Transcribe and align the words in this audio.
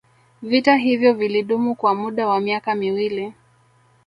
Vita 0.41 0.75
hivyo 0.75 1.13
vilidumu 1.13 1.75
kwa 1.75 1.95
muda 1.95 2.27
wa 2.27 2.39
miaka 2.39 2.75
miwili 2.75 3.33